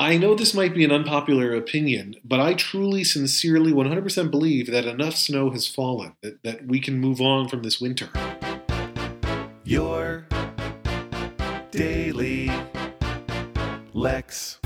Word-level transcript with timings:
I 0.00 0.16
know 0.16 0.34
this 0.34 0.54
might 0.54 0.74
be 0.74 0.82
an 0.82 0.90
unpopular 0.90 1.54
opinion, 1.54 2.14
but 2.24 2.40
I 2.40 2.54
truly, 2.54 3.04
sincerely, 3.04 3.70
100% 3.70 4.30
believe 4.30 4.70
that 4.70 4.86
enough 4.86 5.14
snow 5.14 5.50
has 5.50 5.66
fallen, 5.66 6.14
that, 6.22 6.42
that 6.42 6.66
we 6.66 6.80
can 6.80 6.98
move 6.98 7.20
on 7.20 7.50
from 7.50 7.62
this 7.62 7.82
winter. 7.82 8.08
Your 9.62 10.26
daily 11.70 12.50
Lex. 13.92 14.58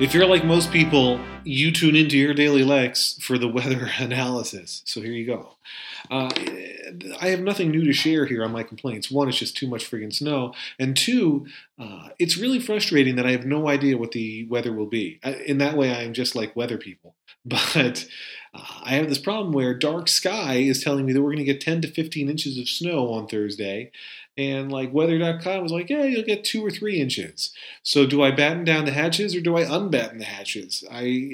If 0.00 0.14
you're 0.14 0.26
like 0.26 0.46
most 0.46 0.72
people, 0.72 1.20
you 1.44 1.72
tune 1.72 1.94
into 1.94 2.16
your 2.16 2.32
daily 2.32 2.64
Lex 2.64 3.18
for 3.20 3.36
the 3.36 3.48
weather 3.48 3.90
analysis. 3.98 4.80
So 4.86 5.02
here 5.02 5.12
you 5.12 5.26
go. 5.26 5.55
Uh, 6.10 6.30
I 7.20 7.28
have 7.28 7.40
nothing 7.40 7.70
new 7.70 7.84
to 7.84 7.92
share 7.92 8.26
here 8.26 8.44
on 8.44 8.52
my 8.52 8.62
complaints. 8.62 9.10
One, 9.10 9.28
it's 9.28 9.38
just 9.38 9.56
too 9.56 9.66
much 9.66 9.90
friggin' 9.90 10.12
snow. 10.12 10.54
And 10.78 10.96
two, 10.96 11.46
uh, 11.78 12.08
it's 12.18 12.36
really 12.36 12.60
frustrating 12.60 13.16
that 13.16 13.26
I 13.26 13.32
have 13.32 13.46
no 13.46 13.68
idea 13.68 13.98
what 13.98 14.12
the 14.12 14.46
weather 14.48 14.72
will 14.72 14.86
be. 14.86 15.20
I, 15.24 15.34
in 15.34 15.58
that 15.58 15.76
way, 15.76 15.94
I 15.94 16.02
am 16.02 16.12
just 16.12 16.34
like 16.34 16.56
weather 16.56 16.78
people. 16.78 17.14
But 17.48 18.08
uh, 18.54 18.80
I 18.82 18.94
have 18.94 19.08
this 19.08 19.18
problem 19.18 19.52
where 19.52 19.72
dark 19.72 20.08
sky 20.08 20.54
is 20.56 20.82
telling 20.82 21.06
me 21.06 21.12
that 21.12 21.22
we're 21.22 21.30
going 21.30 21.38
to 21.38 21.52
get 21.52 21.60
10 21.60 21.82
to 21.82 21.88
15 21.88 22.28
inches 22.28 22.58
of 22.58 22.68
snow 22.68 23.12
on 23.12 23.28
Thursday. 23.28 23.92
And 24.38 24.70
like 24.70 24.92
weather.com 24.92 25.62
was 25.62 25.72
like, 25.72 25.88
yeah, 25.88 26.04
you'll 26.04 26.22
get 26.22 26.44
two 26.44 26.64
or 26.64 26.70
three 26.70 27.00
inches. 27.00 27.52
So 27.82 28.04
do 28.04 28.22
I 28.22 28.30
batten 28.30 28.64
down 28.64 28.84
the 28.84 28.92
hatches 28.92 29.34
or 29.34 29.40
do 29.40 29.56
I 29.56 29.62
unbatten 29.62 30.18
the 30.18 30.26
hatches? 30.26 30.84
I 30.90 31.30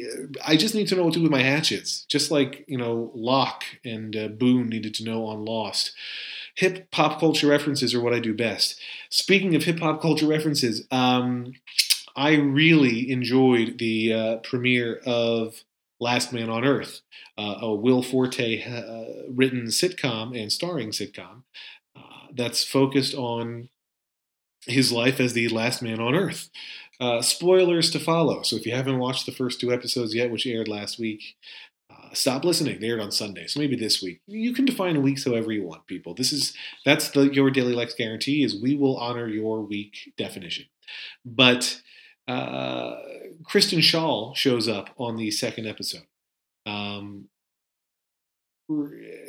I 0.46 0.56
just 0.56 0.74
need 0.74 0.86
to 0.88 0.94
know 0.94 1.05
what 1.05 1.14
to 1.14 1.19
do 1.19 1.24
with 1.24 1.33
my 1.33 1.42
hatches, 1.42 2.05
just 2.08 2.30
like 2.30 2.64
you 2.69 2.78
know 2.78 3.10
Locke 3.14 3.64
and 3.84 4.14
uh, 4.22 4.28
Boone 4.28 4.68
needed 4.68 4.94
to 4.94 5.04
know 5.04 5.26
on 5.26 5.44
Lost. 5.44 5.92
Hip 6.56 6.88
hop 6.92 7.18
culture 7.18 7.46
references 7.46 7.94
are 7.94 8.00
what 8.00 8.12
I 8.12 8.18
do 8.18 8.34
best. 8.34 8.80
Speaking 9.08 9.54
of 9.54 9.64
hip 9.64 9.80
hop 9.80 10.02
culture 10.02 10.26
references, 10.26 10.86
um, 10.90 11.54
I 12.14 12.34
really 12.34 13.10
enjoyed 13.10 13.78
the 13.78 14.12
uh, 14.12 14.36
premiere 14.38 15.00
of 15.06 15.64
Last 15.98 16.32
Man 16.32 16.50
on 16.50 16.64
Earth, 16.64 17.00
uh, 17.38 17.58
a 17.60 17.74
Will 17.74 18.02
Forte 18.02 18.62
uh, 18.64 19.30
written 19.30 19.66
sitcom 19.66 20.38
and 20.38 20.52
starring 20.52 20.91
sitcom 20.91 21.44
uh, 21.97 22.27
that's 22.34 22.64
focused 22.64 23.14
on 23.14 23.69
his 24.66 24.92
life 24.92 25.20
as 25.20 25.32
the 25.32 25.48
last 25.48 25.82
man 25.82 26.00
on 26.00 26.14
Earth. 26.14 26.50
Uh, 27.00 27.22
spoilers 27.22 27.91
to 27.91 27.98
follow. 27.98 28.42
So 28.42 28.56
if 28.56 28.66
you 28.66 28.75
haven't 28.75 28.98
watched 28.98 29.27
the 29.27 29.32
first 29.32 29.60
two 29.60 29.72
episodes 29.72 30.14
yet, 30.14 30.30
which 30.30 30.47
aired 30.47 30.69
last 30.69 30.98
week, 30.98 31.36
stop 32.12 32.44
listening. 32.44 32.80
They 32.80 32.88
aired 32.88 33.00
on 33.00 33.12
Sunday, 33.12 33.46
so 33.46 33.60
maybe 33.60 33.77
this 33.77 34.02
week. 34.02 34.20
You 34.27 34.52
can 34.52 34.64
define 34.64 35.02
weeks 35.02 35.24
however 35.24 35.52
you 35.52 35.64
want, 35.64 35.86
people. 35.86 36.14
This 36.14 36.32
is 36.32 36.54
that's 36.84 37.10
the 37.10 37.32
your 37.32 37.50
daily 37.50 37.74
Lex 37.74 37.94
guarantee 37.94 38.44
is 38.44 38.60
we 38.60 38.74
will 38.77 38.96
honor 38.96 39.28
your 39.28 39.60
week 39.62 40.12
definition. 40.16 40.66
But 41.24 41.80
uh, 42.28 42.96
Kristen 43.44 43.80
Schaal 43.80 44.34
shows 44.36 44.69
up 44.69 44.91
on 44.98 45.16
the 45.16 45.30
second 45.30 45.66
episode. 45.66 46.06
Um, 46.66 47.28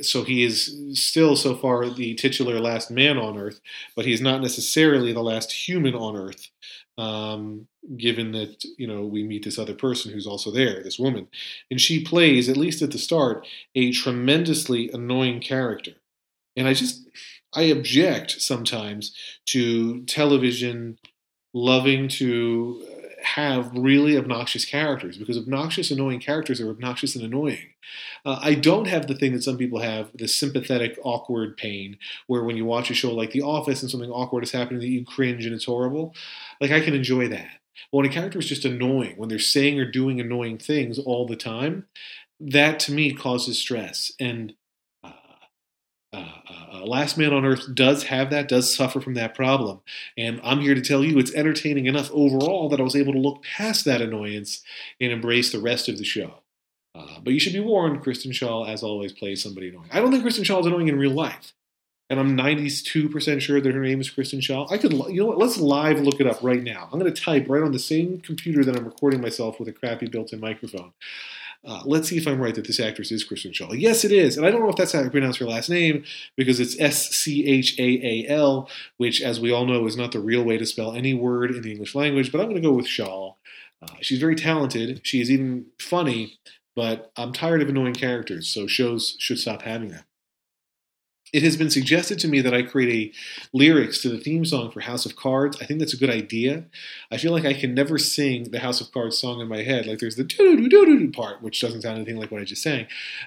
so 0.01 0.23
he 0.23 0.43
is 0.43 0.75
still 0.93 1.35
so 1.35 1.55
far 1.55 1.89
the 1.89 2.13
titular 2.15 2.59
last 2.59 2.91
man 2.91 3.17
on 3.17 3.37
earth 3.37 3.59
but 3.95 4.05
he 4.05 4.13
is 4.13 4.21
not 4.21 4.41
necessarily 4.41 5.13
the 5.13 5.23
last 5.23 5.51
human 5.51 5.95
on 5.95 6.15
earth 6.15 6.49
um, 6.97 7.67
given 7.97 8.31
that 8.33 8.63
you 8.77 8.87
know 8.87 9.05
we 9.05 9.23
meet 9.23 9.43
this 9.43 9.57
other 9.57 9.73
person 9.73 10.11
who's 10.11 10.27
also 10.27 10.51
there 10.51 10.83
this 10.83 10.99
woman. 10.99 11.27
And 11.71 11.81
she 11.81 12.03
plays 12.03 12.49
at 12.49 12.57
least 12.57 12.81
at 12.81 12.91
the 12.91 12.99
start 12.99 13.47
a 13.75 13.91
tremendously 13.91 14.89
annoying 14.91 15.41
character. 15.41 15.93
And 16.55 16.67
i 16.67 16.73
just 16.73 17.07
i 17.53 17.63
object 17.63 18.39
sometimes 18.41 19.15
to 19.47 20.03
television 20.03 20.99
loving 21.53 22.07
to 22.07 22.85
have 23.23 23.71
really 23.73 24.17
obnoxious 24.17 24.65
characters 24.65 25.17
because 25.17 25.37
obnoxious, 25.37 25.91
annoying 25.91 26.19
characters 26.19 26.59
are 26.61 26.69
obnoxious 26.69 27.15
and 27.15 27.23
annoying. 27.23 27.69
Uh, 28.25 28.39
I 28.41 28.53
don't 28.53 28.87
have 28.87 29.07
the 29.07 29.15
thing 29.15 29.33
that 29.33 29.43
some 29.43 29.57
people 29.57 29.79
have, 29.79 30.09
the 30.13 30.27
sympathetic, 30.27 30.97
awkward 31.03 31.57
pain, 31.57 31.97
where 32.27 32.43
when 32.43 32.57
you 32.57 32.65
watch 32.65 32.89
a 32.89 32.93
show 32.93 33.13
like 33.13 33.31
The 33.31 33.41
Office 33.41 33.81
and 33.81 33.89
something 33.89 34.11
awkward 34.11 34.43
is 34.43 34.51
happening 34.51 34.79
that 34.79 34.87
you 34.87 35.05
cringe 35.05 35.45
and 35.45 35.53
it's 35.53 35.65
horrible. 35.65 36.13
Like, 36.61 36.71
I 36.71 36.81
can 36.81 36.93
enjoy 36.93 37.27
that. 37.29 37.59
But 37.91 37.97
when 37.97 38.05
a 38.05 38.13
character 38.13 38.39
is 38.39 38.47
just 38.47 38.65
annoying, 38.65 39.15
when 39.17 39.29
they're 39.29 39.39
saying 39.39 39.79
or 39.79 39.89
doing 39.89 40.19
annoying 40.19 40.57
things 40.57 40.99
all 40.99 41.27
the 41.27 41.35
time, 41.35 41.87
that 42.39 42.79
to 42.81 42.91
me 42.91 43.13
causes 43.13 43.57
stress. 43.57 44.11
And 44.19 44.53
Last 46.85 47.17
Man 47.17 47.33
on 47.33 47.45
Earth 47.45 47.73
does 47.73 48.03
have 48.03 48.29
that, 48.29 48.47
does 48.47 48.73
suffer 48.73 48.99
from 48.99 49.13
that 49.15 49.35
problem. 49.35 49.81
And 50.17 50.39
I'm 50.43 50.61
here 50.61 50.75
to 50.75 50.81
tell 50.81 51.03
you 51.03 51.19
it's 51.19 51.33
entertaining 51.33 51.85
enough 51.85 52.11
overall 52.11 52.69
that 52.69 52.79
I 52.79 52.83
was 52.83 52.95
able 52.95 53.13
to 53.13 53.19
look 53.19 53.43
past 53.43 53.85
that 53.85 54.01
annoyance 54.01 54.63
and 54.99 55.11
embrace 55.11 55.51
the 55.51 55.59
rest 55.59 55.89
of 55.89 55.97
the 55.97 56.03
show. 56.03 56.35
Uh, 56.95 57.19
but 57.23 57.33
you 57.33 57.39
should 57.39 57.53
be 57.53 57.59
warned, 57.59 58.03
Kristen 58.03 58.31
Schaal, 58.31 58.67
as 58.67 58.83
always, 58.83 59.11
plays 59.11 59.41
somebody 59.41 59.69
annoying. 59.69 59.89
I 59.91 59.99
don't 59.99 60.11
think 60.11 60.23
Kristen 60.23 60.43
Schaal 60.43 60.59
is 60.59 60.67
annoying 60.67 60.89
in 60.89 60.99
real 60.99 61.11
life. 61.11 61.53
And 62.09 62.19
I'm 62.19 62.37
92% 62.37 63.41
sure 63.41 63.61
that 63.61 63.73
her 63.73 63.81
name 63.81 63.99
is 63.99 64.09
Kristen 64.09 64.39
Schaal. 64.39 64.71
I 64.71 64.77
could, 64.77 64.93
you 64.93 65.21
know 65.21 65.25
what, 65.25 65.39
let's 65.39 65.57
live 65.57 65.99
look 65.99 66.19
it 66.19 66.27
up 66.27 66.43
right 66.43 66.61
now. 66.61 66.87
I'm 66.91 66.99
going 66.99 67.11
to 67.11 67.21
type 67.21 67.45
right 67.47 67.63
on 67.63 67.71
the 67.71 67.79
same 67.79 68.19
computer 68.19 68.63
that 68.63 68.75
I'm 68.75 68.85
recording 68.85 69.21
myself 69.21 69.59
with 69.59 69.69
a 69.69 69.73
crappy 69.73 70.07
built 70.07 70.33
in 70.33 70.39
microphone. 70.39 70.93
Uh, 71.65 71.81
let's 71.85 72.09
see 72.09 72.17
if 72.17 72.27
I'm 72.27 72.41
right 72.41 72.53
that 72.55 72.67
this 72.67 72.79
actress 72.79 73.11
is 73.11 73.23
Kristen 73.23 73.51
Schaal. 73.51 73.79
Yes, 73.79 74.03
it 74.03 74.11
is. 74.11 74.35
And 74.35 74.45
I 74.45 74.51
don't 74.51 74.61
know 74.61 74.69
if 74.69 74.75
that's 74.75 74.91
how 74.91 75.01
you 75.01 75.09
pronounce 75.09 75.37
her 75.37 75.45
last 75.45 75.69
name 75.69 76.03
because 76.35 76.59
it's 76.59 76.77
S 76.79 77.09
C 77.11 77.45
H 77.45 77.79
A 77.79 77.83
A 77.83 78.27
L, 78.27 78.69
which, 78.97 79.21
as 79.21 79.39
we 79.39 79.51
all 79.51 79.65
know, 79.65 79.85
is 79.85 79.95
not 79.95 80.11
the 80.11 80.19
real 80.19 80.43
way 80.43 80.57
to 80.57 80.65
spell 80.65 80.93
any 80.93 81.13
word 81.13 81.51
in 81.51 81.61
the 81.61 81.71
English 81.71 81.95
language, 81.95 82.31
but 82.31 82.41
I'm 82.41 82.49
going 82.49 82.61
to 82.61 82.67
go 82.67 82.73
with 82.73 82.87
Schaal. 82.87 83.35
Uh, 83.81 83.95
she's 84.01 84.19
very 84.19 84.35
talented. 84.35 85.01
She 85.03 85.21
is 85.21 85.31
even 85.31 85.67
funny, 85.79 86.37
but 86.75 87.11
I'm 87.15 87.31
tired 87.31 87.61
of 87.61 87.69
annoying 87.69 87.93
characters, 87.93 88.47
so 88.49 88.67
shows 88.67 89.15
should 89.19 89.39
stop 89.39 89.61
having 89.61 89.89
them. 89.89 90.03
It 91.33 91.41
has 91.41 91.57
been 91.57 91.71
suggested 91.71 92.19
to 92.19 92.27
me 92.27 92.41
that 92.41 92.53
I 92.53 92.61
create 92.61 93.13
a 93.13 93.57
lyrics 93.57 94.01
to 94.03 94.09
the 94.09 94.19
theme 94.19 94.45
song 94.45 94.69
for 94.69 94.81
House 94.81 95.05
of 95.05 95.15
Cards. 95.15 95.57
I 95.59 95.65
think 95.65 95.79
that's 95.79 95.93
a 95.93 95.97
good 95.97 96.11
idea. 96.11 96.65
I 97.11 97.17
feel 97.17 97.31
like 97.31 97.43
I 97.43 97.55
can 97.55 97.73
never 97.73 97.97
sing 97.97 98.51
the 98.51 98.59
House 98.59 98.79
of 98.79 98.91
Cards 98.91 99.17
song 99.17 99.41
in 99.41 99.47
my 99.47 99.63
head. 99.63 99.87
Like 99.87 99.97
there's 99.97 100.15
the 100.15 100.23
doo 100.23 100.55
doo 100.55 100.69
doo 100.69 100.85
doo 100.85 101.11
part, 101.11 101.41
which 101.41 101.59
doesn't 101.59 101.81
sound 101.81 101.97
anything 101.97 102.17
like 102.17 102.31
what 102.31 102.41
I 102.41 102.45
just 102.45 102.61
sang. 102.61 102.85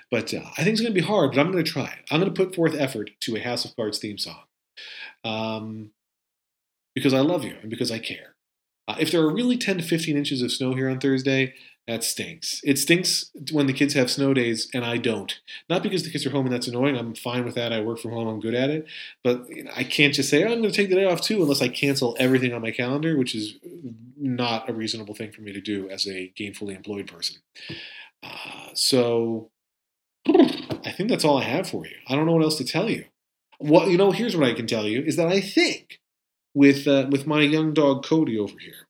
But 0.08 0.32
uh, 0.32 0.42
I 0.56 0.62
think 0.62 0.74
it's 0.74 0.80
going 0.80 0.94
to 0.94 1.00
be 1.00 1.06
hard, 1.06 1.32
but 1.32 1.40
I'm 1.40 1.50
going 1.50 1.64
to 1.64 1.70
try 1.70 1.86
it. 1.86 2.04
I'm 2.10 2.20
going 2.20 2.32
to 2.32 2.44
put 2.44 2.54
forth 2.54 2.76
effort 2.76 3.10
to 3.20 3.36
a 3.36 3.40
House 3.40 3.64
of 3.64 3.74
Cards 3.74 3.98
theme 3.98 4.18
song. 4.18 4.44
Um, 5.24 5.90
because 6.94 7.12
I 7.12 7.20
love 7.20 7.44
you 7.44 7.56
and 7.60 7.70
because 7.70 7.90
I 7.90 7.98
care. 7.98 8.36
Uh, 8.88 8.96
if 9.00 9.10
there 9.10 9.20
are 9.20 9.34
really 9.34 9.58
10 9.58 9.78
to 9.78 9.82
15 9.82 10.16
inches 10.16 10.42
of 10.42 10.52
snow 10.52 10.74
here 10.74 10.88
on 10.88 11.00
Thursday, 11.00 11.54
that 11.86 12.02
stinks. 12.02 12.60
It 12.64 12.78
stinks 12.78 13.30
when 13.52 13.66
the 13.66 13.72
kids 13.72 13.94
have 13.94 14.10
snow 14.10 14.34
days 14.34 14.68
and 14.74 14.84
I 14.84 14.96
don't. 14.96 15.38
Not 15.68 15.82
because 15.84 16.02
the 16.02 16.10
kids 16.10 16.26
are 16.26 16.30
home 16.30 16.46
and 16.46 16.54
that's 16.54 16.66
annoying. 16.66 16.96
I'm 16.96 17.14
fine 17.14 17.44
with 17.44 17.54
that. 17.54 17.72
I 17.72 17.80
work 17.80 18.00
from 18.00 18.10
home. 18.10 18.26
I'm 18.26 18.40
good 18.40 18.54
at 18.54 18.70
it. 18.70 18.86
But 19.22 19.48
you 19.48 19.64
know, 19.64 19.70
I 19.74 19.84
can't 19.84 20.12
just 20.12 20.28
say, 20.28 20.42
oh, 20.42 20.52
I'm 20.52 20.60
going 20.60 20.70
to 20.70 20.76
take 20.76 20.88
the 20.88 20.96
day 20.96 21.04
off 21.04 21.20
too 21.20 21.40
unless 21.42 21.62
I 21.62 21.68
cancel 21.68 22.16
everything 22.18 22.52
on 22.52 22.62
my 22.62 22.72
calendar, 22.72 23.16
which 23.16 23.34
is 23.34 23.54
not 24.16 24.68
a 24.68 24.72
reasonable 24.72 25.14
thing 25.14 25.30
for 25.30 25.42
me 25.42 25.52
to 25.52 25.60
do 25.60 25.88
as 25.88 26.06
a 26.06 26.32
gainfully 26.38 26.74
employed 26.74 27.06
person. 27.06 27.36
Uh, 28.22 28.70
so 28.74 29.50
I 30.28 30.90
think 30.90 31.08
that's 31.08 31.24
all 31.24 31.38
I 31.38 31.44
have 31.44 31.68
for 31.68 31.86
you. 31.86 31.96
I 32.08 32.16
don't 32.16 32.26
know 32.26 32.32
what 32.32 32.42
else 32.42 32.58
to 32.58 32.64
tell 32.64 32.90
you. 32.90 33.04
Well, 33.60 33.88
you 33.88 33.96
know, 33.96 34.10
here's 34.10 34.36
what 34.36 34.48
I 34.48 34.54
can 34.54 34.66
tell 34.66 34.86
you 34.86 35.02
is 35.02 35.16
that 35.16 35.28
I 35.28 35.40
think 35.40 36.00
with 36.52 36.88
uh, 36.88 37.06
with 37.10 37.26
my 37.26 37.42
young 37.42 37.74
dog 37.74 38.04
Cody 38.04 38.38
over 38.38 38.58
here, 38.58 38.85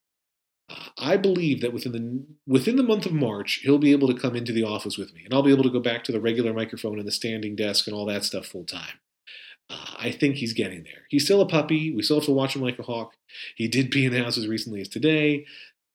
I 0.99 1.17
believe 1.17 1.61
that 1.61 1.73
within 1.73 1.93
the 1.93 2.25
within 2.47 2.77
the 2.77 2.83
month 2.83 3.07
of 3.07 3.13
March, 3.13 3.61
he'll 3.63 3.79
be 3.79 3.93
able 3.93 4.09
to 4.09 4.19
come 4.19 4.35
into 4.35 4.53
the 4.53 4.65
office 4.65 4.99
with 4.99 5.15
me, 5.15 5.23
and 5.25 5.33
I'll 5.33 5.43
be 5.43 5.53
able 5.53 5.63
to 5.63 5.71
go 5.71 5.81
back 5.81 6.03
to 6.05 6.13
the 6.13 6.21
regular 6.21 6.53
microphone 6.53 6.99
and 6.99 7.07
the 7.07 7.13
standing 7.13 7.55
desk 7.55 7.87
and 7.87 7.95
all 7.95 8.07
that 8.07 8.25
stuff 8.25 8.47
full 8.47 8.65
time. 8.65 8.99
Uh, 9.71 9.95
I 9.99 10.11
think 10.11 10.37
he's 10.37 10.53
getting 10.53 10.83
there. 10.85 11.07
He's 11.09 11.25
still 11.25 11.41
a 11.41 11.49
puppy. 11.49 11.93
We 11.95 12.03
still 12.03 12.19
have 12.19 12.27
to 12.27 12.33
watch 12.33 12.57
him 12.57 12.63
like 12.63 12.79
a 12.79 12.85
hawk. 12.85 13.13
He 13.55 13.69
did 13.69 13.91
pee 13.91 14.07
in 14.07 14.13
the 14.13 14.23
house 14.23 14.39
as 14.39 14.49
recently 14.49 14.81
as 14.81 14.89
today, 14.89 15.47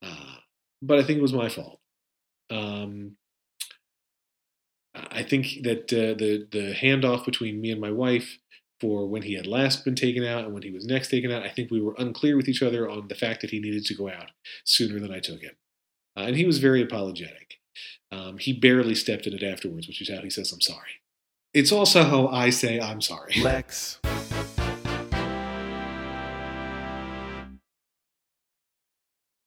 uh, 0.02 0.36
but 0.80 0.98
I 0.98 1.02
think 1.02 1.18
it 1.18 1.22
was 1.22 1.32
my 1.32 1.48
fault. 1.48 1.80
Um, 2.50 3.16
I 4.94 5.22
think 5.22 5.62
that 5.62 5.92
uh, 5.92 6.14
the 6.18 6.46
the 6.50 6.74
handoff 6.74 7.24
between 7.24 7.60
me 7.60 7.70
and 7.70 7.80
my 7.80 7.90
wife 7.90 8.38
for 8.82 9.06
when 9.06 9.22
he 9.22 9.34
had 9.34 9.46
last 9.46 9.84
been 9.84 9.94
taken 9.94 10.24
out 10.24 10.44
and 10.44 10.52
when 10.52 10.64
he 10.64 10.72
was 10.72 10.84
next 10.84 11.08
taken 11.08 11.30
out. 11.30 11.44
I 11.44 11.48
think 11.48 11.70
we 11.70 11.80
were 11.80 11.94
unclear 11.98 12.36
with 12.36 12.48
each 12.48 12.64
other 12.64 12.90
on 12.90 13.06
the 13.06 13.14
fact 13.14 13.40
that 13.40 13.50
he 13.50 13.60
needed 13.60 13.84
to 13.84 13.94
go 13.94 14.10
out 14.10 14.32
sooner 14.64 14.98
than 14.98 15.12
I 15.12 15.20
took 15.20 15.40
him. 15.40 15.52
Uh, 16.16 16.22
and 16.22 16.36
he 16.36 16.44
was 16.44 16.58
very 16.58 16.82
apologetic. 16.82 17.60
Um, 18.10 18.38
he 18.38 18.52
barely 18.52 18.96
stepped 18.96 19.28
in 19.28 19.34
it 19.34 19.42
afterwards, 19.44 19.86
which 19.86 20.02
is 20.02 20.10
how 20.10 20.20
he 20.20 20.30
says, 20.30 20.50
I'm 20.50 20.60
sorry. 20.60 21.00
It's 21.54 21.70
also 21.70 22.02
how 22.02 22.26
I 22.26 22.50
say, 22.50 22.80
I'm 22.80 23.00
sorry. 23.00 23.34
Lex. 23.40 24.00